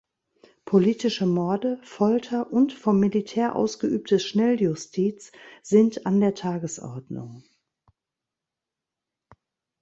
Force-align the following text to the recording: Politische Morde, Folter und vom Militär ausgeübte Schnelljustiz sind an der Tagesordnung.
Politische 0.65 1.27
Morde, 1.27 1.79
Folter 1.83 2.51
und 2.51 2.73
vom 2.73 2.99
Militär 2.99 3.55
ausgeübte 3.55 4.17
Schnelljustiz 4.19 5.31
sind 5.61 6.07
an 6.07 6.19
der 6.19 6.33
Tagesordnung. 6.33 7.43